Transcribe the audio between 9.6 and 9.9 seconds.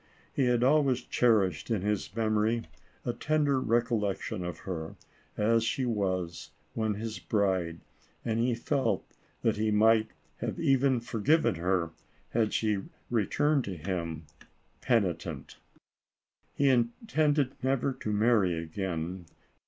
42 ALICE; OR, THE WAGES